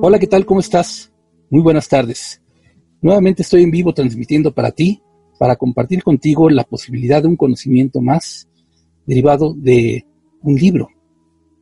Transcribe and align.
Hola, 0.00 0.20
¿qué 0.20 0.28
tal? 0.28 0.46
¿Cómo 0.46 0.60
estás? 0.60 1.12
Muy 1.50 1.60
buenas 1.60 1.88
tardes. 1.88 2.40
Nuevamente 3.00 3.42
estoy 3.42 3.64
en 3.64 3.72
vivo 3.72 3.92
transmitiendo 3.92 4.54
para 4.54 4.70
ti, 4.70 5.02
para 5.40 5.56
compartir 5.56 6.04
contigo 6.04 6.48
la 6.50 6.62
posibilidad 6.62 7.20
de 7.20 7.26
un 7.26 7.36
conocimiento 7.36 8.00
más 8.00 8.48
derivado 9.06 9.54
de 9.54 10.06
un 10.42 10.54
libro, 10.54 10.88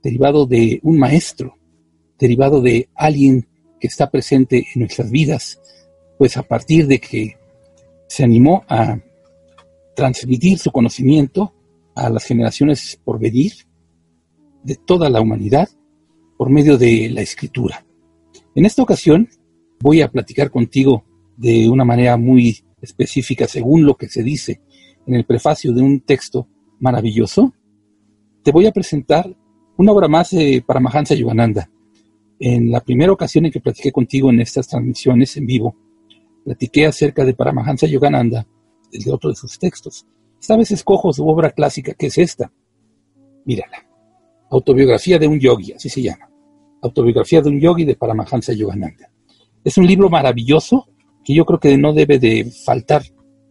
derivado 0.03 0.45
de 0.45 0.80
un 0.82 0.99
maestro, 0.99 1.57
derivado 2.18 2.61
de 2.61 2.91
alguien 2.95 3.49
que 3.80 3.86
está 3.86 4.11
presente 4.11 4.66
en 4.75 4.80
nuestras 4.80 5.11
vidas, 5.11 5.59
pues 6.18 6.37
a 6.37 6.43
partir 6.43 6.87
de 6.87 7.00
que 7.00 7.39
se 8.07 8.23
animó 8.23 8.64
a 8.68 8.98
transmitir 9.95 10.59
su 10.59 10.71
conocimiento 10.71 11.54
a 11.95 12.11
las 12.11 12.25
generaciones 12.25 13.00
por 13.03 13.18
venir 13.18 13.53
de 14.62 14.75
toda 14.75 15.09
la 15.09 15.23
humanidad 15.23 15.71
por 16.37 16.50
medio 16.50 16.76
de 16.76 17.09
la 17.09 17.23
escritura. 17.23 17.86
En 18.57 18.65
esta 18.65 18.83
ocasión 18.83 19.29
voy 19.81 20.01
a 20.01 20.11
platicar 20.11 20.51
contigo 20.51 21.05
de 21.37 21.69
una 21.69 21.85
manera 21.85 22.17
muy 22.17 22.65
específica 22.81 23.46
según 23.46 23.85
lo 23.85 23.96
que 23.96 24.09
se 24.09 24.23
dice 24.23 24.63
en 25.07 25.15
el 25.15 25.27
prefacio 25.27 25.75
de 25.75 25.82
un 25.82 26.01
texto 26.01 26.49
maravilloso. 26.81 27.53
Te 28.43 28.53
voy 28.53 28.67
a 28.67 28.73
presentar 28.73 29.31
una 29.77 29.93
obra 29.93 30.09
más 30.09 30.31
de 30.31 30.65
Paramahansa 30.67 31.15
Yogananda. 31.15 31.69
En 32.41 32.70
la 32.70 32.81
primera 32.81 33.12
ocasión 33.12 33.45
en 33.45 33.53
que 33.53 33.61
platiqué 33.61 33.92
contigo 33.92 34.31
en 34.31 34.41
estas 34.41 34.69
transmisiones 34.69 35.37
en 35.37 35.45
vivo, 35.45 35.77
platiqué 36.43 36.87
acerca 36.87 37.27
de 37.27 37.34
Paramahansa 37.34 37.87
Yogananda, 37.87 38.47
el 38.91 39.03
de 39.03 39.12
otro 39.12 39.29
de 39.29 39.37
sus 39.37 39.59
textos. 39.59 40.07
Esta 40.41 40.57
vez 40.57 40.70
escojo 40.70 41.12
su 41.12 41.29
obra 41.29 41.51
clásica, 41.51 41.93
que 41.93 42.07
es 42.07 42.17
esta. 42.17 42.51
Mírala. 43.45 43.87
Autobiografía 44.48 45.19
de 45.19 45.29
un 45.29 45.39
yogi, 45.39 45.73
así 45.73 45.91
se 45.91 46.01
llama. 46.01 46.26
Autobiografía 46.87 47.41
de 47.42 47.48
un 47.51 47.61
yogi 47.61 47.84
de 47.84 47.97
Paramahansa 47.97 48.53
Yogananda. 48.53 49.11
Es 49.65 49.79
un 49.79 49.87
libro 49.87 50.09
maravilloso 50.09 50.89
que 51.25 51.34
yo 51.34 51.45
creo 51.45 51.59
que 51.59 51.77
no 51.77 51.92
debe 51.92 52.19
de 52.19 52.51
faltar 52.65 53.03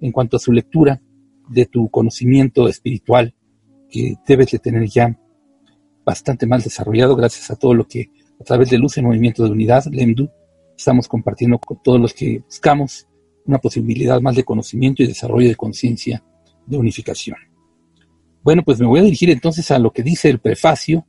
en 0.01 0.11
cuanto 0.11 0.37
a 0.37 0.39
su 0.39 0.51
lectura 0.51 1.01
de 1.49 1.65
tu 1.65 1.89
conocimiento 1.89 2.67
espiritual 2.67 3.35
que 3.89 4.15
debes 4.27 4.51
de 4.51 4.59
tener 4.59 4.87
ya 4.87 5.17
bastante 6.05 6.45
más 6.45 6.63
desarrollado 6.63 7.15
gracias 7.15 7.51
a 7.51 7.55
todo 7.55 7.73
lo 7.73 7.87
que 7.87 8.09
a 8.39 8.43
través 8.43 8.69
de 8.69 8.77
Luz 8.77 8.97
en 8.97 9.05
Movimiento 9.05 9.43
de 9.43 9.51
Unidad, 9.51 9.85
LEMDU, 9.91 10.29
estamos 10.77 11.07
compartiendo 11.07 11.57
con 11.59 11.81
todos 11.81 11.99
los 11.99 12.13
que 12.13 12.39
buscamos 12.39 13.07
una 13.45 13.59
posibilidad 13.59 14.19
más 14.21 14.35
de 14.35 14.43
conocimiento 14.43 15.03
y 15.03 15.07
desarrollo 15.07 15.47
de 15.47 15.55
conciencia 15.55 16.23
de 16.65 16.77
unificación. 16.77 17.37
Bueno, 18.43 18.63
pues 18.63 18.79
me 18.79 18.85
voy 18.85 18.99
a 18.99 19.03
dirigir 19.03 19.29
entonces 19.29 19.71
a 19.71 19.79
lo 19.79 19.91
que 19.91 20.03
dice 20.03 20.29
el 20.29 20.39
prefacio 20.39 21.05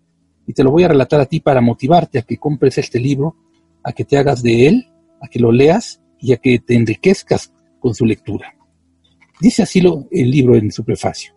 y 0.46 0.52
te 0.52 0.62
lo 0.62 0.70
voy 0.70 0.84
a 0.84 0.88
relatar 0.88 1.20
a 1.20 1.26
ti 1.26 1.40
para 1.40 1.60
motivarte 1.60 2.18
a 2.18 2.22
que 2.22 2.38
compres 2.38 2.78
este 2.78 3.00
libro, 3.00 3.36
a 3.82 3.92
que 3.92 4.04
te 4.04 4.16
hagas 4.16 4.42
de 4.42 4.68
él, 4.68 4.88
a 5.20 5.28
que 5.28 5.40
lo 5.40 5.50
leas 5.50 6.00
y 6.20 6.32
a 6.32 6.36
que 6.36 6.58
te 6.58 6.74
enriquezcas 6.74 7.52
con 7.80 7.94
su 7.94 8.06
lectura. 8.06 8.54
Dice 9.40 9.62
así 9.62 9.80
lo, 9.80 10.06
el 10.10 10.30
libro 10.30 10.56
en 10.56 10.70
su 10.70 10.84
prefacio. 10.84 11.34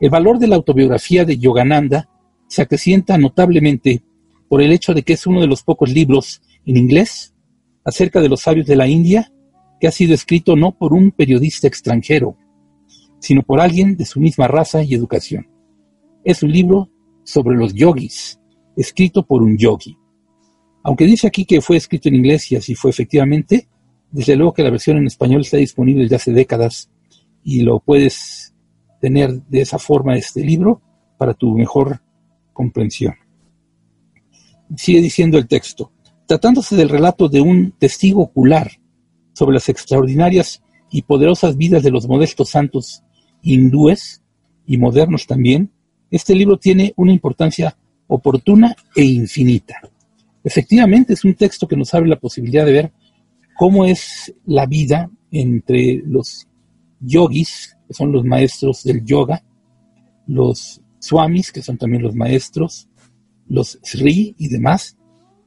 El 0.00 0.10
valor 0.10 0.38
de 0.38 0.48
la 0.48 0.56
autobiografía 0.56 1.24
de 1.24 1.38
Yogananda 1.38 2.08
se 2.46 2.62
acrecienta 2.62 3.18
notablemente 3.18 4.02
por 4.48 4.62
el 4.62 4.72
hecho 4.72 4.94
de 4.94 5.02
que 5.02 5.14
es 5.14 5.26
uno 5.26 5.40
de 5.40 5.46
los 5.46 5.62
pocos 5.62 5.90
libros 5.90 6.40
en 6.64 6.76
inglés 6.76 7.34
acerca 7.84 8.20
de 8.20 8.28
los 8.28 8.42
sabios 8.42 8.66
de 8.66 8.76
la 8.76 8.86
India 8.86 9.32
que 9.80 9.86
ha 9.86 9.92
sido 9.92 10.14
escrito 10.14 10.56
no 10.56 10.72
por 10.76 10.92
un 10.92 11.10
periodista 11.10 11.66
extranjero, 11.66 12.36
sino 13.20 13.42
por 13.42 13.60
alguien 13.60 13.96
de 13.96 14.04
su 14.04 14.20
misma 14.20 14.48
raza 14.48 14.82
y 14.82 14.94
educación. 14.94 15.48
Es 16.24 16.42
un 16.42 16.52
libro 16.52 16.90
sobre 17.24 17.56
los 17.56 17.74
yogis, 17.74 18.37
escrito 18.78 19.26
por 19.26 19.42
un 19.42 19.58
yogi. 19.58 19.96
Aunque 20.84 21.04
dice 21.04 21.26
aquí 21.26 21.44
que 21.44 21.60
fue 21.60 21.76
escrito 21.76 22.08
en 22.08 22.14
inglés 22.14 22.50
y 22.52 22.56
así 22.56 22.74
fue 22.74 22.90
efectivamente, 22.90 23.68
desde 24.10 24.36
luego 24.36 24.54
que 24.54 24.62
la 24.62 24.70
versión 24.70 24.96
en 24.96 25.06
español 25.06 25.42
está 25.42 25.56
disponible 25.56 26.04
desde 26.04 26.16
hace 26.16 26.32
décadas 26.32 26.88
y 27.42 27.62
lo 27.62 27.80
puedes 27.80 28.54
tener 29.00 29.42
de 29.42 29.60
esa 29.60 29.78
forma 29.78 30.16
este 30.16 30.42
libro 30.42 30.80
para 31.18 31.34
tu 31.34 31.54
mejor 31.56 32.00
comprensión. 32.52 33.14
Sigue 34.76 35.00
diciendo 35.00 35.38
el 35.38 35.48
texto, 35.48 35.92
tratándose 36.26 36.76
del 36.76 36.88
relato 36.88 37.28
de 37.28 37.40
un 37.40 37.72
testigo 37.72 38.22
ocular 38.22 38.70
sobre 39.32 39.54
las 39.54 39.68
extraordinarias 39.68 40.62
y 40.90 41.02
poderosas 41.02 41.56
vidas 41.56 41.82
de 41.82 41.90
los 41.90 42.06
modestos 42.06 42.50
santos 42.50 43.02
hindúes 43.42 44.22
y 44.66 44.78
modernos 44.78 45.26
también, 45.26 45.72
este 46.10 46.34
libro 46.34 46.58
tiene 46.58 46.92
una 46.96 47.12
importancia 47.12 47.76
oportuna 48.08 48.74
e 48.96 49.04
infinita. 49.04 49.80
Efectivamente, 50.42 51.12
es 51.12 51.24
un 51.24 51.34
texto 51.34 51.68
que 51.68 51.76
nos 51.76 51.94
abre 51.94 52.08
la 52.08 52.18
posibilidad 52.18 52.66
de 52.66 52.72
ver 52.72 52.92
cómo 53.56 53.84
es 53.84 54.34
la 54.46 54.66
vida 54.66 55.10
entre 55.30 56.02
los 56.04 56.48
yogis, 57.00 57.76
que 57.86 57.94
son 57.94 58.12
los 58.12 58.24
maestros 58.24 58.82
del 58.82 59.04
yoga, 59.04 59.44
los 60.26 60.80
swamis, 60.98 61.52
que 61.52 61.62
son 61.62 61.76
también 61.76 62.02
los 62.02 62.14
maestros, 62.14 62.88
los 63.48 63.78
sri 63.82 64.34
y 64.38 64.48
demás, 64.48 64.96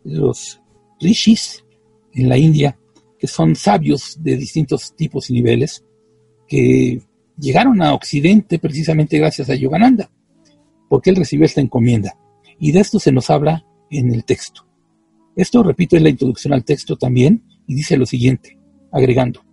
los 0.04 0.62
rishis 1.00 1.64
en 2.14 2.30
la 2.30 2.38
India, 2.38 2.78
que 3.18 3.28
son 3.28 3.56
sabios 3.56 4.18
de 4.22 4.38
distintos 4.38 4.96
tipos 4.96 5.30
y 5.30 5.34
niveles, 5.34 5.84
que 6.48 7.02
llegaron 7.40 7.82
a 7.82 7.94
Occidente 7.94 8.60
precisamente 8.60 9.18
gracias 9.18 9.50
a 9.50 9.56
Yogananda, 9.56 10.12
porque 10.90 11.12
él 11.12 11.16
recibió 11.16 11.46
esta 11.46 11.62
encomienda. 11.62 12.18
Y 12.62 12.72
de 12.72 12.80
esto 12.80 13.00
se 13.00 13.12
nos 13.12 13.32
habla 13.32 13.66
en 13.90 14.14
el 14.14 14.24
texto. 14.24 14.68
Esto, 15.36 15.64
repito, 15.64 15.96
es 15.96 16.04
la 16.04 16.10
introducción 16.10 16.54
al 16.54 16.64
texto 16.64 16.96
también, 16.96 17.44
y 17.66 17.74
dice 17.74 17.98
lo 17.98 18.06
siguiente, 18.06 18.60
agregando, 18.92 19.44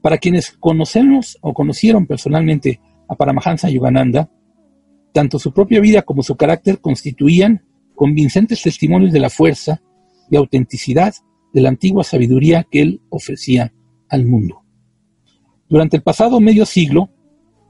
para 0.00 0.16
quienes 0.16 0.50
conocemos 0.52 1.36
o 1.42 1.52
conocieron 1.52 2.06
personalmente 2.06 2.80
a 3.06 3.16
Paramahansa 3.16 3.68
Yogananda, 3.68 4.30
tanto 5.12 5.38
su 5.38 5.52
propia 5.52 5.78
vida 5.80 6.02
como 6.02 6.22
su 6.22 6.36
carácter 6.36 6.80
constituían 6.80 7.66
convincentes 7.94 8.62
testimonios 8.62 9.12
de 9.12 9.20
la 9.20 9.28
fuerza 9.28 9.82
y 10.30 10.36
autenticidad 10.36 11.14
de 11.52 11.60
la 11.60 11.68
antigua 11.68 12.02
sabiduría 12.02 12.66
que 12.70 12.80
él 12.80 13.02
ofrecía 13.10 13.74
al 14.08 14.24
mundo. 14.24 14.62
Durante 15.68 15.98
el 15.98 16.02
pasado 16.02 16.40
medio 16.40 16.64
siglo, 16.64 17.10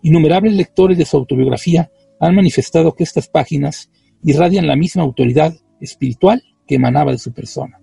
innumerables 0.02 0.54
lectores 0.54 0.98
de 0.98 1.04
su 1.04 1.16
autobiografía 1.16 1.90
han 2.20 2.36
manifestado 2.36 2.94
que 2.94 3.02
estas 3.02 3.28
páginas 3.28 3.90
irradian 4.22 4.66
la 4.66 4.76
misma 4.76 5.02
autoridad 5.02 5.54
espiritual 5.80 6.42
que 6.66 6.76
emanaba 6.76 7.12
de 7.12 7.18
su 7.18 7.32
persona. 7.32 7.80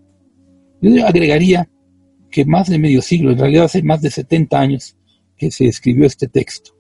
Yo 0.82 1.06
agregaría 1.06 1.70
que 2.30 2.46
más 2.46 2.70
de 2.70 2.80
medio 2.80 3.02
siglo, 3.02 3.32
en 3.32 3.38
realidad 3.38 3.66
hace 3.66 3.84
más 3.84 4.02
de 4.02 4.10
70 4.10 4.60
años 4.60 4.98
que 5.38 5.52
se 5.52 5.68
escribió 5.68 6.06
este 6.06 6.28
texto. 6.28 6.72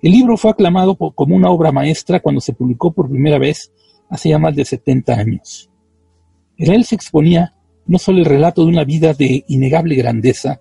El 0.00 0.12
libro 0.12 0.36
fue 0.36 0.52
aclamado 0.52 0.96
como 0.96 1.34
una 1.34 1.50
obra 1.50 1.72
maestra 1.72 2.20
cuando 2.20 2.40
se 2.40 2.52
publicó 2.52 2.92
por 2.92 3.08
primera 3.08 3.38
vez 3.38 3.72
hace 4.08 4.28
ya 4.28 4.38
más 4.38 4.54
de 4.54 4.64
70 4.64 5.12
años. 5.14 5.70
En 6.56 6.72
él 6.72 6.84
se 6.84 6.94
exponía 6.94 7.54
no 7.86 7.98
solo 7.98 8.18
el 8.18 8.24
relato 8.24 8.62
de 8.62 8.68
una 8.68 8.84
vida 8.84 9.14
de 9.14 9.44
innegable 9.48 9.96
grandeza, 9.96 10.60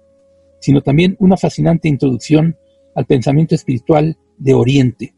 sino 0.60 0.82
también 0.82 1.16
una 1.20 1.38
fascinante 1.38 1.88
introducción 1.88 2.58
al 2.96 3.06
pensamiento 3.06 3.54
espiritual 3.54 4.18
de 4.38 4.54
Oriente, 4.54 5.16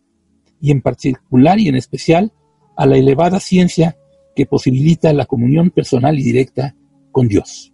y 0.60 0.72
en 0.72 0.82
particular 0.82 1.60
y 1.60 1.70
en 1.70 1.76
especial 1.76 2.34
a 2.80 2.86
la 2.86 2.96
elevada 2.96 3.42
ciencia 3.42 3.98
que 4.34 4.46
posibilita 4.46 5.12
la 5.12 5.26
comunión 5.26 5.70
personal 5.70 6.18
y 6.18 6.24
directa 6.24 6.78
con 7.12 7.28
Dios. 7.28 7.74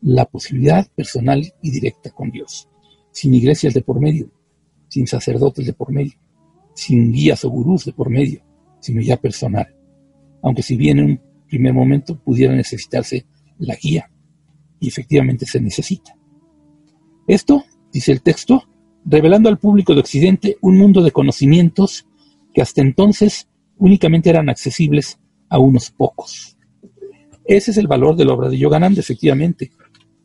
La 0.00 0.24
posibilidad 0.24 0.88
personal 0.94 1.52
y 1.60 1.70
directa 1.70 2.10
con 2.10 2.30
Dios, 2.30 2.70
sin 3.12 3.34
iglesias 3.34 3.74
de 3.74 3.82
por 3.82 4.00
medio, 4.00 4.30
sin 4.88 5.06
sacerdotes 5.06 5.66
de 5.66 5.74
por 5.74 5.92
medio, 5.92 6.14
sin 6.74 7.12
guías 7.12 7.44
o 7.44 7.50
gurús 7.50 7.84
de 7.84 7.92
por 7.92 8.08
medio, 8.08 8.40
sino 8.80 9.02
ya 9.02 9.18
personal. 9.18 9.76
Aunque 10.42 10.62
si 10.62 10.74
bien 10.74 11.00
en 11.00 11.04
un 11.04 11.20
primer 11.46 11.74
momento 11.74 12.18
pudiera 12.18 12.54
necesitarse 12.54 13.26
la 13.58 13.74
guía, 13.74 14.10
y 14.80 14.88
efectivamente 14.88 15.44
se 15.44 15.60
necesita. 15.60 16.16
Esto, 17.26 17.62
dice 17.92 18.12
el 18.12 18.22
texto, 18.22 18.62
revelando 19.04 19.50
al 19.50 19.58
público 19.58 19.92
de 19.92 20.00
Occidente 20.00 20.56
un 20.62 20.78
mundo 20.78 21.02
de 21.02 21.10
conocimientos 21.10 22.06
que 22.54 22.62
hasta 22.62 22.80
entonces 22.80 23.47
únicamente 23.78 24.30
eran 24.30 24.48
accesibles 24.48 25.18
a 25.48 25.58
unos 25.58 25.90
pocos. 25.90 26.56
Ese 27.44 27.70
es 27.70 27.76
el 27.78 27.86
valor 27.86 28.16
de 28.16 28.24
la 28.24 28.34
obra 28.34 28.48
de 28.48 28.58
Yogananda, 28.58 29.00
efectivamente, 29.00 29.70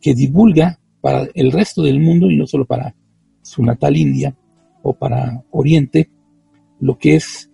que 0.02 0.14
divulga 0.14 0.80
para 1.02 1.28
el 1.34 1.52
resto 1.52 1.82
del 1.82 2.00
mundo 2.00 2.30
y 2.30 2.36
no 2.36 2.46
solo 2.46 2.66
para 2.66 2.96
su 3.42 3.64
natal 3.64 3.96
India 3.96 4.36
o 4.82 4.94
para 4.94 5.44
Oriente, 5.52 6.10
lo 6.80 6.98
que 6.98 7.16
es 7.16 7.50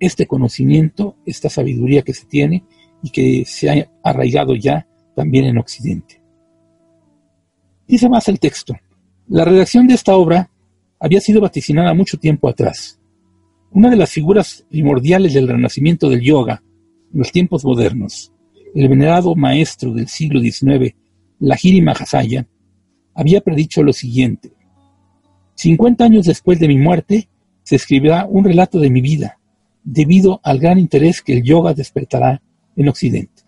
este 0.00 0.26
conocimiento, 0.26 1.16
esta 1.24 1.48
sabiduría 1.48 2.02
que 2.02 2.12
se 2.12 2.26
tiene 2.26 2.64
y 3.02 3.10
que 3.10 3.44
se 3.46 3.70
ha 3.70 3.90
arraigado 4.02 4.54
ya 4.56 4.86
también 5.14 5.44
en 5.46 5.58
Occidente. 5.58 6.20
Dice 7.86 8.08
más 8.08 8.28
el 8.28 8.40
texto, 8.40 8.74
la 9.28 9.44
redacción 9.44 9.86
de 9.86 9.94
esta 9.94 10.16
obra 10.16 10.50
había 10.98 11.20
sido 11.20 11.40
vaticinada 11.40 11.94
mucho 11.94 12.18
tiempo 12.18 12.48
atrás. 12.48 13.00
Una 13.70 13.90
de 13.90 13.96
las 13.96 14.10
figuras 14.10 14.64
primordiales 14.70 15.34
del 15.34 15.48
renacimiento 15.48 16.08
del 16.08 16.20
yoga 16.20 16.62
en 17.12 17.18
los 17.18 17.32
tiempos 17.32 17.64
modernos, 17.64 18.32
el 18.74 18.88
venerado 18.88 19.34
maestro 19.34 19.92
del 19.92 20.08
siglo 20.08 20.40
XIX, 20.40 20.94
Lahiri 21.40 21.80
Mahasaya, 21.82 22.46
había 23.14 23.40
predicho 23.40 23.82
lo 23.82 23.92
siguiente. 23.92 24.52
50 25.54 26.04
años 26.04 26.26
después 26.26 26.58
de 26.60 26.68
mi 26.68 26.76
muerte, 26.76 27.28
se 27.62 27.76
escribirá 27.76 28.26
un 28.26 28.44
relato 28.44 28.78
de 28.78 28.90
mi 28.90 29.00
vida, 29.00 29.38
debido 29.82 30.40
al 30.42 30.58
gran 30.58 30.78
interés 30.78 31.22
que 31.22 31.32
el 31.32 31.42
yoga 31.42 31.74
despertará 31.74 32.42
en 32.76 32.88
Occidente. 32.88 33.42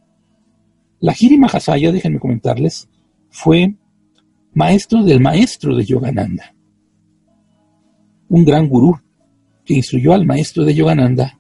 Lahiri 1.01 1.39
Mahasaya, 1.39 1.93
déjenme 1.93 2.19
comentarles, 2.19 2.89
fue 3.31 3.75
maestro 4.55 5.05
del 5.05 5.21
maestro 5.21 5.77
de 5.77 5.85
Yogananda, 5.85 6.55
un 8.29 8.45
gran 8.45 8.69
gurú 8.69 8.99
que 9.69 9.75
instruyó 9.75 10.15
al 10.15 10.25
maestro 10.25 10.65
de 10.65 10.75
Yogananda 10.75 11.39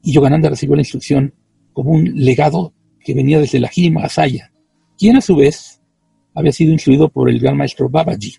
y 0.00 0.12
Yogananda 0.12 0.48
recibió 0.48 0.76
la 0.76 0.82
instrucción 0.82 1.34
como 1.72 1.90
un 1.90 2.04
legado 2.14 2.72
que 3.04 3.14
venía 3.14 3.40
desde 3.40 3.58
Lahiri 3.58 3.90
Mahasaya, 3.90 4.52
quien 4.96 5.16
a 5.16 5.20
su 5.20 5.34
vez 5.34 5.82
había 6.34 6.52
sido 6.52 6.72
instruido 6.72 7.08
por 7.08 7.28
el 7.28 7.40
gran 7.40 7.56
maestro 7.56 7.88
Babaji, 7.88 8.36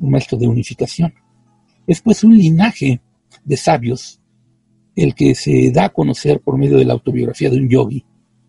un 0.00 0.10
maestro 0.10 0.36
de 0.36 0.48
unificación. 0.48 1.14
Es 1.86 2.00
pues 2.00 2.24
un 2.24 2.36
linaje 2.36 3.00
de 3.44 3.56
sabios 3.56 4.20
el 4.96 5.14
que 5.14 5.36
se 5.36 5.70
da 5.70 5.84
a 5.84 5.90
conocer 5.90 6.40
por 6.40 6.58
medio 6.58 6.76
de 6.76 6.86
la 6.86 6.94
autobiografía 6.94 7.50
de 7.50 7.56
un 7.58 7.68
yogi, 7.68 8.04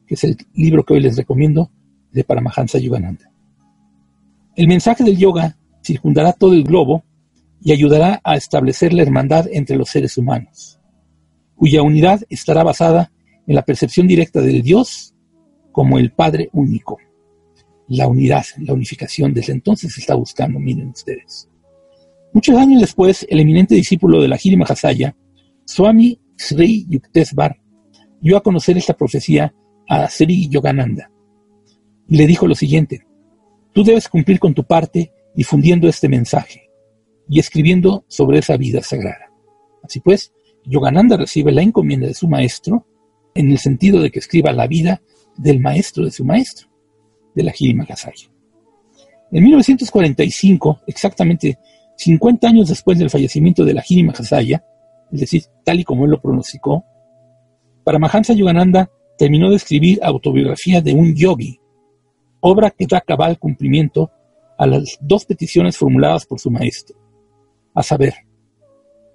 que 0.07 0.15
es 0.15 0.23
el 0.23 0.35
libro 0.55 0.83
que 0.83 0.95
hoy 0.95 1.01
les 1.01 1.15
recomiendo 1.15 1.69
de 2.11 2.23
Paramahansa 2.23 2.79
Yogananda. 2.79 3.31
El 4.55 4.67
mensaje 4.67 5.03
del 5.03 5.19
yoga 5.19 5.55
circundará 5.83 6.33
todo 6.33 6.53
el 6.53 6.63
globo 6.63 7.03
y 7.63 7.71
ayudará 7.71 8.19
a 8.23 8.35
establecer 8.35 8.93
la 8.93 9.03
hermandad 9.03 9.47
entre 9.51 9.77
los 9.77 9.89
seres 9.89 10.17
humanos, 10.17 10.79
cuya 11.55 11.83
unidad 11.83 12.21
estará 12.29 12.63
basada 12.63 13.11
en 13.45 13.55
la 13.55 13.61
percepción 13.61 14.07
directa 14.07 14.41
del 14.41 14.61
Dios 14.63 15.13
como 15.71 15.99
el 15.99 16.11
Padre 16.11 16.49
único. 16.53 16.97
La 17.87 18.07
unidad, 18.07 18.45
la 18.59 18.73
unificación, 18.73 19.33
desde 19.33 19.53
entonces 19.53 19.93
se 19.93 19.99
está 19.99 20.15
buscando, 20.15 20.59
miren 20.59 20.89
ustedes. 20.89 21.49
Muchos 22.33 22.57
años 22.57 22.81
después, 22.81 23.27
el 23.29 23.39
eminente 23.41 23.75
discípulo 23.75 24.21
de 24.21 24.27
la 24.27 24.37
Giri 24.37 24.55
Mahasaya, 24.55 25.15
Swami 25.65 26.19
Sri 26.37 26.85
Yuktesvar, 26.89 27.59
dio 28.21 28.37
a 28.37 28.43
conocer 28.43 28.77
esta 28.77 28.93
profecía 28.93 29.53
a 29.87 30.07
Sri 30.07 30.47
Yogananda 30.47 31.11
y 32.07 32.17
le 32.17 32.27
dijo 32.27 32.47
lo 32.47 32.55
siguiente, 32.55 33.05
tú 33.73 33.83
debes 33.83 34.07
cumplir 34.07 34.39
con 34.39 34.53
tu 34.53 34.63
parte 34.63 35.11
difundiendo 35.35 35.87
este 35.87 36.07
mensaje 36.07 36.70
y 37.31 37.39
escribiendo 37.39 38.03
sobre 38.09 38.39
esa 38.39 38.57
vida 38.57 38.83
sagrada. 38.83 39.31
Así 39.81 40.01
pues, 40.01 40.33
Yogananda 40.65 41.15
recibe 41.15 41.53
la 41.53 41.61
encomienda 41.61 42.05
de 42.05 42.13
su 42.13 42.27
maestro 42.27 42.85
en 43.33 43.49
el 43.49 43.57
sentido 43.57 44.01
de 44.01 44.11
que 44.11 44.19
escriba 44.19 44.51
la 44.51 44.67
vida 44.67 45.01
del 45.37 45.61
maestro 45.61 46.03
de 46.03 46.11
su 46.11 46.25
maestro, 46.25 46.67
de 47.33 47.43
la 47.43 47.53
Giri 47.53 47.73
Mahasaya. 47.73 48.29
En 49.31 49.43
1945, 49.45 50.81
exactamente 50.87 51.57
50 51.95 52.49
años 52.49 52.67
después 52.67 52.99
del 52.99 53.09
fallecimiento 53.09 53.63
de 53.63 53.75
la 53.75 53.81
Giri 53.81 54.03
Mahasaya, 54.03 54.65
es 55.09 55.21
decir, 55.21 55.43
tal 55.63 55.79
y 55.79 55.85
como 55.85 56.03
él 56.03 56.11
lo 56.11 56.21
pronosticó, 56.21 56.83
Paramahansa 57.85 58.33
Yogananda 58.33 58.91
terminó 59.17 59.49
de 59.49 59.55
escribir 59.55 59.99
Autobiografía 60.03 60.81
de 60.81 60.93
un 60.93 61.15
yogi, 61.15 61.61
obra 62.41 62.71
que 62.71 62.87
da 62.87 62.99
cabal 62.99 63.39
cumplimiento 63.39 64.11
a 64.57 64.67
las 64.67 64.97
dos 64.99 65.23
peticiones 65.23 65.77
formuladas 65.77 66.25
por 66.25 66.41
su 66.41 66.51
maestro, 66.51 67.00
a 67.73 67.83
saber, 67.83 68.13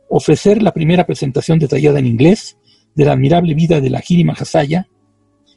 ofrecer 0.09 0.63
la 0.63 0.73
primera 0.73 1.05
presentación 1.05 1.59
detallada 1.59 1.99
en 1.99 2.07
inglés 2.07 2.59
de 2.95 3.05
la 3.05 3.13
admirable 3.13 3.55
vida 3.55 3.81
de 3.81 3.91
la 3.91 4.01
Giri 4.01 4.25
Mahasaya 4.25 4.89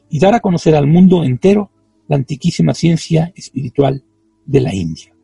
y 0.08 0.18
dar 0.18 0.34
a 0.34 0.40
conocer 0.40 0.74
al 0.74 0.86
mundo 0.86 1.24
entero 1.24 1.70
la 2.08 2.16
antiquísima 2.16 2.74
ciencia 2.74 3.32
espiritual 3.34 4.04
de 4.44 4.60
la 4.60 4.74
India. 4.74 5.14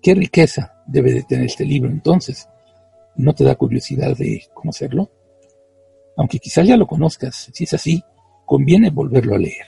¿Qué 0.00 0.14
riqueza 0.14 0.72
debe 0.86 1.12
de 1.12 1.22
tener 1.22 1.46
este 1.46 1.64
libro 1.64 1.90
entonces? 1.90 2.48
¿No 3.16 3.34
te 3.34 3.44
da 3.44 3.54
curiosidad 3.54 4.16
de 4.16 4.44
conocerlo? 4.54 5.10
Aunque 6.16 6.38
quizás 6.38 6.66
ya 6.66 6.76
lo 6.76 6.86
conozcas, 6.86 7.50
si 7.52 7.64
es 7.64 7.74
así, 7.74 8.02
conviene 8.46 8.90
volverlo 8.90 9.34
a 9.34 9.38
leer. 9.38 9.66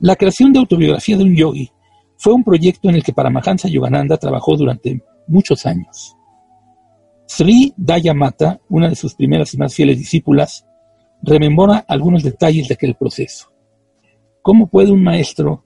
La 0.00 0.16
creación 0.16 0.52
de 0.52 0.60
autobiografía 0.60 1.16
de 1.16 1.24
un 1.24 1.36
yogi 1.36 1.70
fue 2.16 2.32
un 2.32 2.42
proyecto 2.42 2.88
en 2.88 2.94
el 2.94 3.02
que 3.02 3.12
Paramahansa 3.12 3.68
Yogananda 3.68 4.16
trabajó 4.16 4.56
durante 4.56 5.02
muchos 5.30 5.64
años. 5.64 6.16
Sri 7.26 7.72
Dayamata, 7.76 8.60
una 8.68 8.88
de 8.88 8.96
sus 8.96 9.14
primeras 9.14 9.54
y 9.54 9.56
más 9.56 9.74
fieles 9.74 9.98
discípulas, 9.98 10.66
rememora 11.22 11.84
algunos 11.86 12.22
detalles 12.22 12.68
de 12.68 12.74
aquel 12.74 12.96
proceso. 12.96 13.52
¿Cómo 14.42 14.68
puede 14.68 14.90
un 14.90 15.02
maestro 15.02 15.64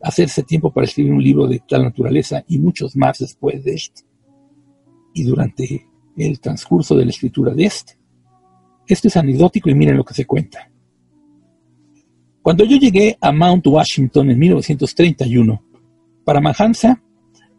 hacerse 0.00 0.42
tiempo 0.42 0.72
para 0.72 0.86
escribir 0.86 1.12
un 1.12 1.22
libro 1.22 1.46
de 1.46 1.60
tal 1.68 1.82
naturaleza 1.82 2.44
y 2.46 2.58
muchos 2.58 2.94
más 2.96 3.18
después 3.18 3.64
de 3.64 3.74
este? 3.74 4.02
Y 5.14 5.24
durante 5.24 5.86
el 6.16 6.40
transcurso 6.40 6.96
de 6.96 7.04
la 7.04 7.10
escritura 7.10 7.52
de 7.52 7.64
este. 7.64 7.98
Esto 8.86 9.08
es 9.08 9.16
anecdótico 9.16 9.70
y 9.70 9.74
miren 9.74 9.96
lo 9.96 10.04
que 10.04 10.14
se 10.14 10.26
cuenta. 10.26 10.70
Cuando 12.42 12.64
yo 12.64 12.76
llegué 12.76 13.16
a 13.20 13.32
Mount 13.32 13.66
Washington 13.66 14.30
en 14.30 14.38
1931, 14.38 15.64
Paramahansa 16.24 17.02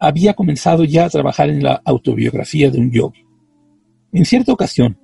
había 0.06 0.34
comenzado 0.34 0.84
ya 0.84 1.06
a 1.06 1.10
trabajar 1.10 1.48
en 1.48 1.62
la 1.62 1.80
autobiografía 1.84 2.70
de 2.70 2.78
un 2.78 2.90
yogi. 2.90 3.24
En 4.12 4.24
cierta 4.24 4.52
ocasión, 4.52 4.98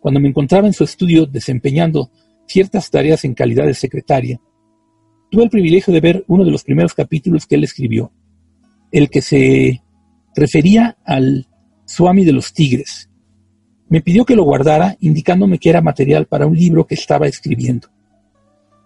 cuando 0.00 0.18
me 0.18 0.28
encontraba 0.28 0.66
en 0.66 0.72
su 0.72 0.84
estudio 0.84 1.26
desempeñando 1.26 2.10
ciertas 2.46 2.90
tareas 2.90 3.24
en 3.24 3.34
calidad 3.34 3.66
de 3.66 3.74
secretaria, 3.74 4.40
tuve 5.30 5.44
el 5.44 5.50
privilegio 5.50 5.92
de 5.92 6.00
ver 6.00 6.24
uno 6.28 6.44
de 6.44 6.50
los 6.50 6.64
primeros 6.64 6.94
capítulos 6.94 7.46
que 7.46 7.56
él 7.56 7.64
escribió, 7.64 8.12
el 8.90 9.10
que 9.10 9.20
se 9.20 9.82
refería 10.34 10.96
al 11.04 11.46
Swami 11.84 12.24
de 12.24 12.32
los 12.32 12.52
Tigres. 12.52 13.10
Me 13.88 14.00
pidió 14.00 14.24
que 14.24 14.36
lo 14.36 14.44
guardara, 14.44 14.96
indicándome 15.00 15.58
que 15.58 15.68
era 15.68 15.82
material 15.82 16.26
para 16.26 16.46
un 16.46 16.56
libro 16.56 16.86
que 16.86 16.94
estaba 16.94 17.26
escribiendo. 17.26 17.88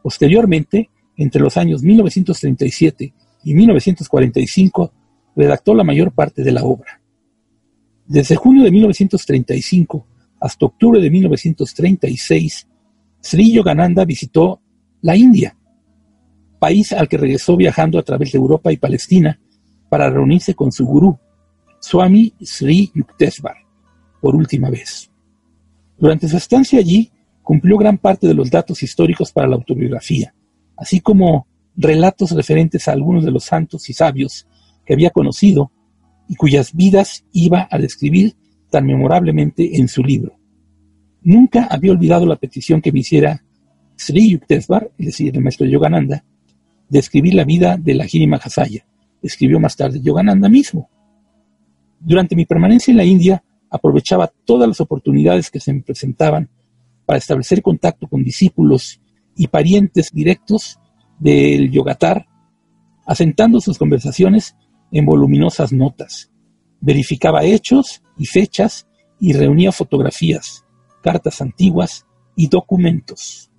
Posteriormente, 0.02 0.90
entre 1.16 1.40
los 1.40 1.56
años 1.56 1.82
1937 1.82 3.14
y 3.44 3.54
1945, 3.54 4.92
redactó 5.40 5.74
la 5.74 5.84
mayor 5.84 6.12
parte 6.12 6.42
de 6.42 6.52
la 6.52 6.64
obra. 6.64 7.00
Desde 8.06 8.36
junio 8.36 8.62
de 8.62 8.70
1935 8.70 10.06
hasta 10.40 10.66
octubre 10.66 11.00
de 11.00 11.10
1936, 11.10 12.68
Sri 13.20 13.52
Yogananda 13.52 14.04
visitó 14.04 14.60
la 15.00 15.16
India, 15.16 15.56
país 16.58 16.92
al 16.92 17.08
que 17.08 17.16
regresó 17.16 17.56
viajando 17.56 17.98
a 17.98 18.02
través 18.02 18.32
de 18.32 18.38
Europa 18.38 18.70
y 18.70 18.76
Palestina 18.76 19.40
para 19.88 20.10
reunirse 20.10 20.54
con 20.54 20.72
su 20.72 20.84
gurú, 20.84 21.18
Swami 21.80 22.34
Sri 22.42 22.90
Yuktesvar, 22.94 23.56
por 24.20 24.36
última 24.36 24.68
vez. 24.68 25.10
Durante 25.98 26.28
su 26.28 26.36
estancia 26.36 26.78
allí, 26.78 27.10
cumplió 27.42 27.78
gran 27.78 27.96
parte 27.96 28.26
de 28.26 28.34
los 28.34 28.50
datos 28.50 28.82
históricos 28.82 29.32
para 29.32 29.48
la 29.48 29.56
autobiografía, 29.56 30.34
así 30.76 31.00
como 31.00 31.46
relatos 31.76 32.32
referentes 32.32 32.88
a 32.88 32.92
algunos 32.92 33.24
de 33.24 33.30
los 33.30 33.44
santos 33.44 33.88
y 33.88 33.94
sabios 33.94 34.46
había 34.92 35.10
conocido 35.10 35.70
y 36.28 36.36
cuyas 36.36 36.74
vidas 36.74 37.24
iba 37.32 37.68
a 37.70 37.78
describir 37.78 38.36
tan 38.70 38.86
memorablemente 38.86 39.76
en 39.76 39.88
su 39.88 40.02
libro. 40.02 40.36
Nunca 41.22 41.66
había 41.70 41.92
olvidado 41.92 42.24
la 42.24 42.36
petición 42.36 42.80
que 42.80 42.92
me 42.92 43.00
hiciera 43.00 43.42
Sri 43.96 44.30
Yuktesvar, 44.30 44.90
es 44.96 45.06
decir, 45.06 45.36
el 45.36 45.42
maestro 45.42 45.66
Yogananda, 45.66 46.24
de 46.88 46.98
escribir 46.98 47.34
la 47.34 47.44
vida 47.44 47.76
de 47.76 47.94
la 47.94 48.06
Mahasaya. 48.28 48.86
Escribió 49.22 49.60
más 49.60 49.76
tarde 49.76 50.00
Yogananda 50.00 50.48
mismo. 50.48 50.88
Durante 51.98 52.34
mi 52.34 52.46
permanencia 52.46 52.90
en 52.90 52.96
la 52.96 53.04
India, 53.04 53.44
aprovechaba 53.68 54.32
todas 54.44 54.66
las 54.66 54.80
oportunidades 54.80 55.50
que 55.50 55.60
se 55.60 55.72
me 55.72 55.82
presentaban 55.82 56.48
para 57.04 57.18
establecer 57.18 57.60
contacto 57.60 58.08
con 58.08 58.22
discípulos 58.22 59.00
y 59.36 59.48
parientes 59.48 60.10
directos 60.12 60.78
del 61.18 61.70
yogatar, 61.70 62.26
asentando 63.04 63.60
sus 63.60 63.78
conversaciones 63.78 64.56
en 64.92 65.04
voluminosas 65.04 65.72
notas. 65.72 66.30
Verificaba 66.80 67.44
hechos 67.44 68.02
y 68.16 68.26
fechas 68.26 68.86
y 69.18 69.32
reunía 69.32 69.72
fotografías, 69.72 70.64
cartas 71.02 71.40
antiguas 71.40 72.06
y 72.36 72.48
documentos. 72.48 73.50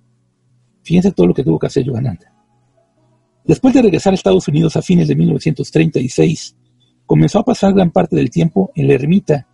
Fíjense 0.82 1.12
todo 1.12 1.28
lo 1.28 1.34
que 1.34 1.44
tuvo 1.44 1.58
que 1.58 1.68
hacer 1.68 1.84
Yogananda. 1.84 2.32
Después 3.44 3.74
de 3.74 3.82
regresar 3.82 4.12
a 4.12 4.14
Estados 4.14 4.46
Unidos 4.48 4.76
a 4.76 4.82
fines 4.82 5.08
de 5.08 5.16
1936, 5.16 6.56
comenzó 7.06 7.40
a 7.40 7.44
pasar 7.44 7.72
gran 7.72 7.90
parte 7.90 8.16
del 8.16 8.30
tiempo 8.30 8.70
en 8.74 8.88
la 8.88 8.94
ermita 8.94 9.48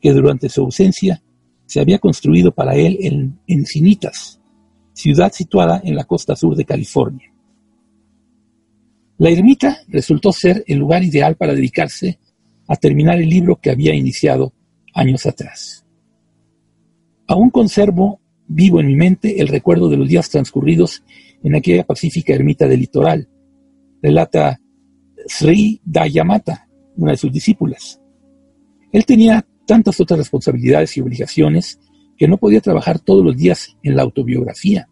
que 0.00 0.12
durante 0.12 0.48
su 0.48 0.62
ausencia 0.62 1.22
se 1.66 1.80
había 1.80 1.98
construido 1.98 2.52
para 2.52 2.74
él 2.74 2.98
en 3.00 3.38
Encinitas, 3.46 4.40
ciudad 4.92 5.32
situada 5.32 5.80
en 5.84 5.96
la 5.96 6.04
costa 6.04 6.36
sur 6.36 6.54
de 6.56 6.64
California. 6.64 7.33
La 9.24 9.30
ermita 9.30 9.78
resultó 9.88 10.32
ser 10.32 10.64
el 10.66 10.76
lugar 10.76 11.02
ideal 11.02 11.34
para 11.34 11.54
dedicarse 11.54 12.18
a 12.68 12.76
terminar 12.76 13.18
el 13.22 13.30
libro 13.30 13.56
que 13.56 13.70
había 13.70 13.94
iniciado 13.94 14.52
años 14.92 15.24
atrás. 15.24 15.86
Aún 17.26 17.48
conservo 17.48 18.20
vivo 18.46 18.80
en 18.80 18.88
mi 18.88 18.96
mente 18.96 19.40
el 19.40 19.48
recuerdo 19.48 19.88
de 19.88 19.96
los 19.96 20.06
días 20.06 20.28
transcurridos 20.28 21.04
en 21.42 21.54
aquella 21.54 21.84
pacífica 21.84 22.34
ermita 22.34 22.68
del 22.68 22.80
litoral, 22.80 23.26
relata 24.02 24.60
Sri 25.26 25.80
Dayamata, 25.86 26.68
una 26.98 27.12
de 27.12 27.16
sus 27.16 27.32
discípulas. 27.32 28.02
Él 28.92 29.06
tenía 29.06 29.46
tantas 29.66 29.98
otras 30.00 30.18
responsabilidades 30.18 30.98
y 30.98 31.00
obligaciones 31.00 31.80
que 32.18 32.28
no 32.28 32.36
podía 32.36 32.60
trabajar 32.60 33.00
todos 33.00 33.24
los 33.24 33.34
días 33.34 33.74
en 33.82 33.96
la 33.96 34.02
autobiografía. 34.02 34.86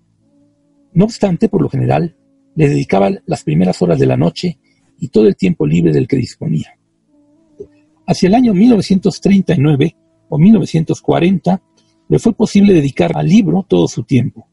No 0.94 1.04
obstante, 1.04 1.50
por 1.50 1.60
lo 1.60 1.68
general, 1.68 2.16
le 2.54 2.68
dedicaba 2.68 3.10
las 3.26 3.42
primeras 3.42 3.80
horas 3.82 3.98
de 3.98 4.06
la 4.06 4.16
noche 4.16 4.58
y 4.98 5.08
todo 5.08 5.26
el 5.26 5.36
tiempo 5.36 5.66
libre 5.66 5.92
del 5.92 6.06
que 6.06 6.16
disponía. 6.16 6.78
Hacia 8.06 8.26
el 8.28 8.34
año 8.34 8.54
1939 8.54 9.96
o 10.28 10.38
1940 10.38 11.62
le 12.08 12.18
fue 12.18 12.32
posible 12.34 12.74
dedicar 12.74 13.12
al 13.16 13.26
libro 13.26 13.64
todo 13.66 13.88
su 13.88 14.04
tiempo. 14.04 14.46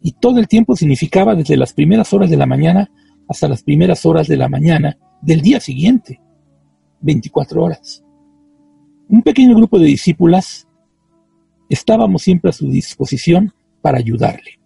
Y 0.00 0.12
todo 0.12 0.38
el 0.38 0.48
tiempo 0.48 0.76
significaba 0.76 1.34
desde 1.34 1.56
las 1.56 1.72
primeras 1.72 2.12
horas 2.12 2.30
de 2.30 2.36
la 2.36 2.46
mañana 2.46 2.90
hasta 3.28 3.48
las 3.48 3.62
primeras 3.62 4.04
horas 4.06 4.26
de 4.26 4.36
la 4.36 4.48
mañana 4.48 4.98
del 5.20 5.40
día 5.40 5.60
siguiente. 5.60 6.20
24 7.00 7.62
horas. 7.62 8.04
Un 9.08 9.22
pequeño 9.22 9.54
grupo 9.54 9.78
de 9.78 9.86
discípulas 9.86 10.66
estábamos 11.68 12.22
siempre 12.22 12.50
a 12.50 12.52
su 12.52 12.68
disposición 12.70 13.52
para 13.80 13.98
ayudarle. 13.98 14.57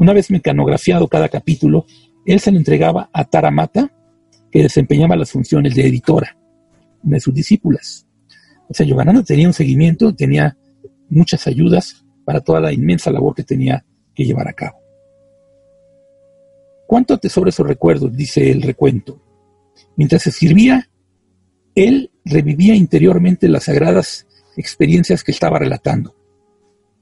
Una 0.00 0.14
vez 0.14 0.30
mecanografiado 0.30 1.08
cada 1.08 1.28
capítulo, 1.28 1.84
él 2.24 2.40
se 2.40 2.50
lo 2.50 2.56
entregaba 2.56 3.10
a 3.12 3.26
Taramata, 3.26 3.92
que 4.50 4.62
desempeñaba 4.62 5.14
las 5.14 5.30
funciones 5.30 5.74
de 5.74 5.86
editora, 5.86 6.38
una 7.04 7.16
de 7.16 7.20
sus 7.20 7.34
discípulas. 7.34 8.06
O 8.70 8.72
sea, 8.72 8.86
Yogananda 8.86 9.22
tenía 9.22 9.46
un 9.46 9.52
seguimiento, 9.52 10.14
tenía 10.14 10.56
muchas 11.10 11.46
ayudas 11.46 12.02
para 12.24 12.40
toda 12.40 12.60
la 12.60 12.72
inmensa 12.72 13.10
labor 13.10 13.34
que 13.34 13.42
tenía 13.42 13.84
que 14.14 14.24
llevar 14.24 14.48
a 14.48 14.54
cabo. 14.54 14.78
¿Cuánto 16.86 17.12
atesora 17.12 17.50
esos 17.50 17.66
recuerdos? 17.66 18.16
dice 18.16 18.50
el 18.50 18.62
recuento. 18.62 19.20
Mientras 19.96 20.26
escribía, 20.26 20.88
él 21.74 22.10
revivía 22.24 22.74
interiormente 22.74 23.50
las 23.50 23.64
sagradas 23.64 24.26
experiencias 24.56 25.22
que 25.22 25.32
estaba 25.32 25.58
relatando. 25.58 26.16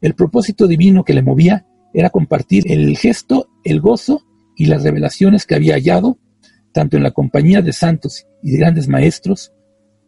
El 0.00 0.14
propósito 0.14 0.66
divino 0.66 1.04
que 1.04 1.14
le 1.14 1.22
movía 1.22 1.67
era 1.94 2.10
compartir 2.10 2.70
el 2.70 2.96
gesto, 2.96 3.48
el 3.64 3.80
gozo 3.80 4.22
y 4.56 4.66
las 4.66 4.82
revelaciones 4.82 5.46
que 5.46 5.54
había 5.54 5.74
hallado, 5.74 6.18
tanto 6.72 6.96
en 6.96 7.02
la 7.02 7.12
compañía 7.12 7.62
de 7.62 7.72
santos 7.72 8.26
y 8.42 8.52
de 8.52 8.58
grandes 8.58 8.88
maestros, 8.88 9.52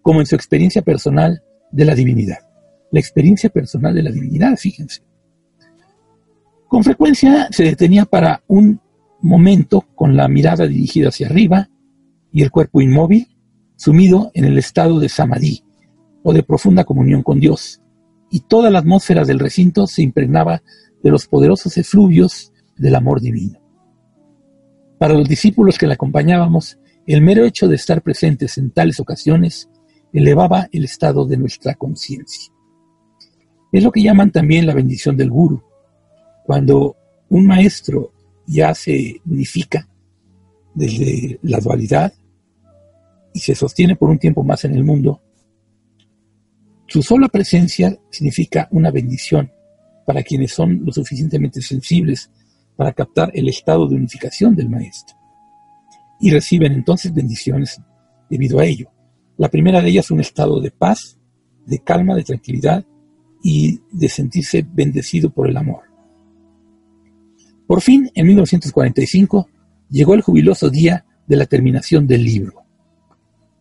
como 0.02 0.20
en 0.20 0.26
su 0.26 0.34
experiencia 0.34 0.82
personal 0.82 1.42
de 1.70 1.84
la 1.84 1.94
divinidad. 1.94 2.38
La 2.90 3.00
experiencia 3.00 3.50
personal 3.50 3.94
de 3.94 4.02
la 4.02 4.10
divinidad, 4.10 4.56
fíjense. 4.56 5.02
Con 6.68 6.84
frecuencia 6.84 7.48
se 7.50 7.64
detenía 7.64 8.04
para 8.04 8.42
un 8.46 8.80
momento 9.20 9.82
con 9.94 10.16
la 10.16 10.28
mirada 10.28 10.66
dirigida 10.66 11.08
hacia 11.08 11.26
arriba 11.26 11.68
y 12.32 12.42
el 12.42 12.50
cuerpo 12.50 12.80
inmóvil, 12.80 13.28
sumido 13.76 14.30
en 14.34 14.44
el 14.44 14.58
estado 14.58 15.00
de 15.00 15.08
samadhi 15.08 15.64
o 16.22 16.32
de 16.32 16.42
profunda 16.42 16.84
comunión 16.84 17.22
con 17.22 17.40
Dios, 17.40 17.80
y 18.30 18.40
toda 18.40 18.70
la 18.70 18.78
atmósfera 18.78 19.24
del 19.24 19.38
recinto 19.38 19.86
se 19.86 20.02
impregnaba 20.02 20.62
de 21.02 21.10
los 21.10 21.26
poderosos 21.26 21.76
efluvios 21.76 22.52
del 22.76 22.94
amor 22.94 23.20
divino. 23.20 23.58
Para 24.98 25.14
los 25.14 25.28
discípulos 25.28 25.78
que 25.78 25.86
le 25.86 25.94
acompañábamos, 25.94 26.78
el 27.06 27.22
mero 27.22 27.44
hecho 27.44 27.68
de 27.68 27.76
estar 27.76 28.02
presentes 28.02 28.58
en 28.58 28.70
tales 28.70 29.00
ocasiones 29.00 29.68
elevaba 30.12 30.68
el 30.72 30.84
estado 30.84 31.24
de 31.24 31.36
nuestra 31.36 31.74
conciencia. 31.74 32.52
Es 33.72 33.82
lo 33.82 33.92
que 33.92 34.02
llaman 34.02 34.30
también 34.30 34.66
la 34.66 34.74
bendición 34.74 35.16
del 35.16 35.30
guru. 35.30 35.62
Cuando 36.44 36.96
un 37.28 37.46
maestro 37.46 38.12
ya 38.46 38.74
se 38.74 39.20
unifica 39.24 39.88
desde 40.74 41.38
la 41.42 41.60
dualidad 41.60 42.12
y 43.32 43.38
se 43.38 43.54
sostiene 43.54 43.96
por 43.96 44.10
un 44.10 44.18
tiempo 44.18 44.42
más 44.42 44.64
en 44.64 44.74
el 44.74 44.84
mundo, 44.84 45.22
su 46.86 47.02
sola 47.02 47.28
presencia 47.28 47.96
significa 48.10 48.68
una 48.72 48.90
bendición 48.90 49.50
para 50.06 50.22
quienes 50.22 50.52
son 50.52 50.84
lo 50.84 50.92
suficientemente 50.92 51.60
sensibles 51.60 52.30
para 52.76 52.92
captar 52.92 53.30
el 53.34 53.48
estado 53.48 53.86
de 53.86 53.96
unificación 53.96 54.56
del 54.56 54.70
Maestro. 54.70 55.16
Y 56.18 56.30
reciben 56.30 56.72
entonces 56.72 57.12
bendiciones 57.12 57.80
debido 58.28 58.58
a 58.58 58.64
ello. 58.64 58.90
La 59.36 59.48
primera 59.48 59.80
de 59.82 59.90
ellas 59.90 60.10
un 60.10 60.20
estado 60.20 60.60
de 60.60 60.70
paz, 60.70 61.18
de 61.66 61.78
calma, 61.78 62.14
de 62.14 62.24
tranquilidad 62.24 62.84
y 63.42 63.80
de 63.90 64.08
sentirse 64.08 64.66
bendecido 64.66 65.30
por 65.30 65.48
el 65.48 65.56
amor. 65.56 65.82
Por 67.66 67.80
fin, 67.80 68.10
en 68.14 68.26
1945, 68.26 69.48
llegó 69.88 70.14
el 70.14 70.22
jubiloso 70.22 70.70
día 70.70 71.04
de 71.26 71.36
la 71.36 71.46
terminación 71.46 72.06
del 72.06 72.24
libro. 72.24 72.64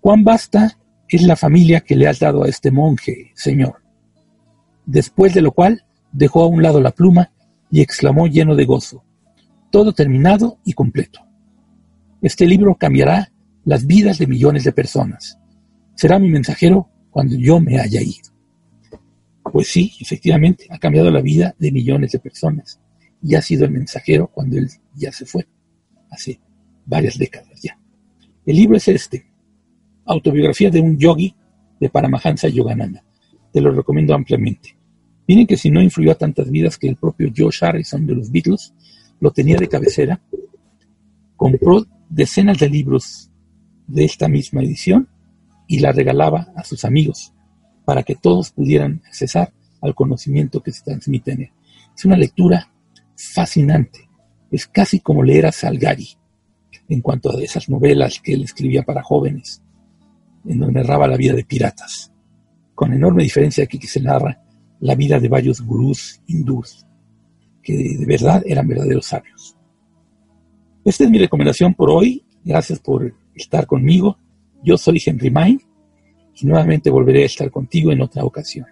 Cuán 0.01 0.24
basta 0.24 0.77
es 1.08 1.24
la 1.24 1.36
familia 1.36 1.81
que 1.81 1.96
le 1.96 2.08
has 2.08 2.19
dado 2.19 2.43
a 2.43 2.48
este 2.48 2.72
monje, 2.72 3.31
Señor. 3.36 3.81
Después 4.86 5.34
de 5.34 5.41
lo 5.41 5.51
cual 5.51 5.84
dejó 6.11 6.43
a 6.43 6.47
un 6.47 6.61
lado 6.61 6.81
la 6.81 6.91
pluma 6.91 7.31
y 7.71 7.81
exclamó 7.81 8.27
lleno 8.27 8.55
de 8.55 8.65
gozo, 8.65 9.03
todo 9.71 9.93
terminado 9.93 10.57
y 10.65 10.73
completo. 10.73 11.19
Este 12.21 12.45
libro 12.45 12.75
cambiará 12.75 13.31
las 13.63 13.85
vidas 13.85 14.17
de 14.17 14.27
millones 14.27 14.63
de 14.63 14.71
personas. 14.71 15.39
Será 15.95 16.19
mi 16.19 16.29
mensajero 16.29 16.89
cuando 17.11 17.35
yo 17.35 17.59
me 17.59 17.79
haya 17.79 18.01
ido. 18.01 18.29
Pues 19.43 19.67
sí, 19.67 19.93
efectivamente, 19.99 20.67
ha 20.69 20.77
cambiado 20.77 21.11
la 21.11 21.21
vida 21.21 21.55
de 21.59 21.71
millones 21.71 22.11
de 22.11 22.19
personas 22.19 22.79
y 23.21 23.35
ha 23.35 23.41
sido 23.41 23.65
el 23.65 23.71
mensajero 23.71 24.27
cuando 24.27 24.57
él 24.57 24.69
ya 24.95 25.11
se 25.11 25.25
fue, 25.25 25.47
hace 26.09 26.39
varias 26.85 27.17
décadas 27.17 27.61
ya. 27.61 27.77
El 28.45 28.55
libro 28.55 28.77
es 28.77 28.87
este, 28.87 29.27
Autobiografía 30.05 30.71
de 30.71 30.81
un 30.81 30.97
yogi 30.97 31.35
de 31.79 31.89
Paramahansa 31.89 32.47
Yogananda. 32.47 33.03
Te 33.53 33.61
lo 33.61 33.71
recomiendo 33.71 34.15
ampliamente. 34.15 34.78
Miren 35.29 35.45
que 35.45 35.57
si 35.57 35.69
no 35.69 35.79
influyó 35.79 36.12
a 36.12 36.15
tantas 36.15 36.50
vidas 36.50 36.79
que 36.79 36.88
el 36.88 36.95
propio 36.95 37.31
Josh 37.38 37.63
Harrison 37.63 38.03
de 38.07 38.15
los 38.15 38.31
Beatles 38.31 38.74
lo 39.19 39.29
tenía 39.29 39.57
de 39.57 39.67
cabecera, 39.67 40.19
compró 41.36 41.86
decenas 42.09 42.57
de 42.57 42.67
libros 42.67 43.29
de 43.86 44.05
esta 44.05 44.27
misma 44.27 44.63
edición 44.63 45.07
y 45.67 45.81
la 45.81 45.91
regalaba 45.91 46.51
a 46.55 46.63
sus 46.63 46.83
amigos 46.83 47.31
para 47.86 48.01
que 48.01 48.15
todos 48.15 48.50
pudieran 48.50 49.03
accesar 49.05 49.53
al 49.81 49.93
conocimiento 49.93 50.63
que 50.63 50.71
se 50.71 50.83
transmite 50.83 51.33
en 51.33 51.41
él. 51.43 51.51
Es 51.95 52.05
una 52.05 52.17
lectura 52.17 52.74
fascinante. 53.15 54.09
Es 54.50 54.65
casi 54.65 55.00
como 55.00 55.21
leer 55.21 55.45
a 55.45 55.51
Salgari 55.51 56.09
en 56.88 57.01
cuanto 57.01 57.38
a 57.38 57.39
esas 57.39 57.69
novelas 57.69 58.19
que 58.19 58.33
él 58.33 58.45
escribía 58.45 58.81
para 58.81 59.03
jóvenes 59.03 59.62
en 60.48 60.57
donde 60.57 60.81
narraba 60.81 61.07
la 61.07 61.17
vida 61.17 61.36
de 61.36 61.45
piratas, 61.45 62.12
con 62.74 62.93
enorme 62.93 63.21
diferencia 63.21 63.65
aquí 63.65 63.77
que 63.77 63.88
se 63.88 64.01
narra 64.01 64.41
la 64.79 64.95
vida 64.95 65.19
de 65.19 65.27
varios 65.27 65.62
gurús 65.62 66.21
hindús, 66.27 66.86
que 67.62 67.74
de 67.74 68.05
verdad 68.05 68.41
eran 68.45 68.67
verdaderos 68.67 69.05
sabios. 69.05 69.55
Esta 70.86 71.03
es 71.03 71.09
mi 71.09 71.17
recomendación 71.17 71.74
por 71.74 71.89
hoy. 71.89 72.24
Gracias 72.43 72.79
por 72.79 73.13
estar 73.36 73.67
conmigo. 73.67 74.17
Yo 74.63 74.77
soy 74.77 75.01
Henry 75.05 75.29
Main 75.29 75.62
y 76.36 76.45
nuevamente 76.45 76.89
volveré 76.89 77.24
a 77.24 77.27
estar 77.27 77.51
contigo 77.51 77.91
en 77.91 78.01
otra 78.01 78.24
ocasión. 78.24 78.65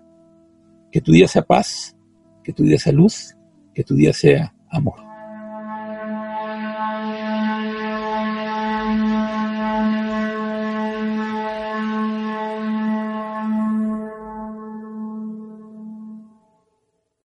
Que 0.91 1.01
tu 1.01 1.11
día 1.11 1.27
sea 1.27 1.41
paz, 1.41 1.95
que 2.43 2.53
tu 2.53 2.63
día 2.63 2.77
sea 2.77 2.93
luz, 2.93 3.35
que 3.73 3.83
tu 3.83 3.95
día 3.95 4.13
sea 4.13 4.55
amor. 4.69 5.06